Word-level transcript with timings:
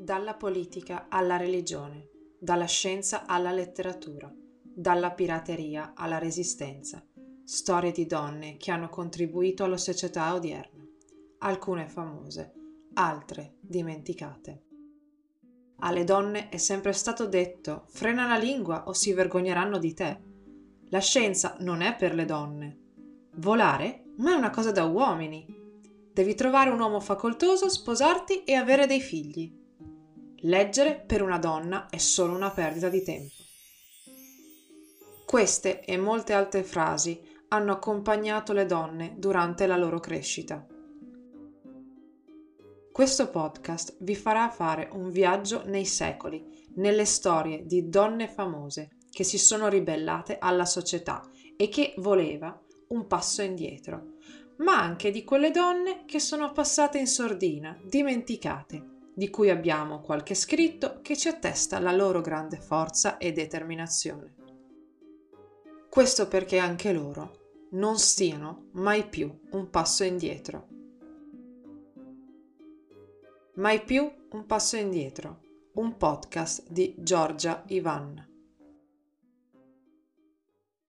Dalla 0.00 0.34
politica 0.34 1.06
alla 1.08 1.36
religione, 1.36 2.08
dalla 2.38 2.66
scienza 2.66 3.26
alla 3.26 3.50
letteratura, 3.50 4.32
dalla 4.62 5.10
pirateria 5.10 5.94
alla 5.96 6.18
resistenza. 6.18 7.04
Storie 7.42 7.90
di 7.90 8.06
donne 8.06 8.56
che 8.58 8.70
hanno 8.70 8.88
contribuito 8.88 9.64
alla 9.64 9.76
società 9.76 10.32
odierna, 10.34 10.86
alcune 11.38 11.88
famose, 11.88 12.54
altre 12.94 13.56
dimenticate. 13.58 14.62
Alle 15.78 16.04
donne 16.04 16.48
è 16.48 16.58
sempre 16.58 16.92
stato 16.92 17.26
detto 17.26 17.86
frena 17.88 18.28
la 18.28 18.38
lingua 18.38 18.84
o 18.86 18.92
si 18.92 19.12
vergogneranno 19.12 19.78
di 19.78 19.94
te. 19.94 20.22
La 20.90 21.00
scienza 21.00 21.56
non 21.58 21.80
è 21.80 21.96
per 21.96 22.14
le 22.14 22.24
donne. 22.24 22.78
Volare? 23.38 24.04
Ma 24.18 24.30
è 24.30 24.36
una 24.36 24.50
cosa 24.50 24.70
da 24.70 24.84
uomini. 24.84 25.44
Devi 26.12 26.36
trovare 26.36 26.70
un 26.70 26.78
uomo 26.78 27.00
facoltoso, 27.00 27.68
sposarti 27.68 28.44
e 28.44 28.54
avere 28.54 28.86
dei 28.86 29.00
figli. 29.00 29.66
Leggere 30.42 31.02
per 31.04 31.20
una 31.20 31.38
donna 31.38 31.88
è 31.88 31.98
solo 31.98 32.32
una 32.32 32.50
perdita 32.50 32.88
di 32.88 33.02
tempo. 33.02 33.34
Queste 35.26 35.84
e 35.84 35.96
molte 35.96 36.32
altre 36.32 36.62
frasi 36.62 37.20
hanno 37.48 37.72
accompagnato 37.72 38.52
le 38.52 38.64
donne 38.64 39.16
durante 39.18 39.66
la 39.66 39.76
loro 39.76 39.98
crescita. 39.98 40.64
Questo 42.92 43.30
podcast 43.30 43.96
vi 43.98 44.14
farà 44.14 44.48
fare 44.48 44.88
un 44.92 45.10
viaggio 45.10 45.64
nei 45.66 45.84
secoli, 45.84 46.68
nelle 46.76 47.04
storie 47.04 47.66
di 47.66 47.88
donne 47.88 48.28
famose 48.28 48.90
che 49.10 49.24
si 49.24 49.38
sono 49.38 49.66
ribellate 49.68 50.38
alla 50.38 50.66
società 50.66 51.28
e 51.56 51.68
che 51.68 51.94
voleva 51.96 52.56
un 52.90 53.08
passo 53.08 53.42
indietro, 53.42 54.12
ma 54.58 54.80
anche 54.80 55.10
di 55.10 55.24
quelle 55.24 55.50
donne 55.50 56.04
che 56.06 56.20
sono 56.20 56.52
passate 56.52 56.98
in 56.98 57.08
sordina, 57.08 57.76
dimenticate 57.82 58.96
di 59.18 59.30
cui 59.30 59.50
abbiamo 59.50 60.00
qualche 60.00 60.36
scritto 60.36 61.00
che 61.02 61.16
ci 61.16 61.26
attesta 61.26 61.80
la 61.80 61.90
loro 61.90 62.20
grande 62.20 62.60
forza 62.60 63.16
e 63.18 63.32
determinazione. 63.32 64.36
Questo 65.90 66.28
perché 66.28 66.58
anche 66.58 66.92
loro 66.92 67.66
non 67.70 67.98
stiano 67.98 68.68
mai 68.74 69.08
più 69.08 69.28
un 69.50 69.70
passo 69.70 70.04
indietro. 70.04 70.68
Mai 73.54 73.82
più 73.82 74.08
un 74.30 74.46
passo 74.46 74.76
indietro, 74.76 75.40
un 75.72 75.96
podcast 75.96 76.70
di 76.70 76.94
Giorgia 76.96 77.64
Ivan. 77.66 78.27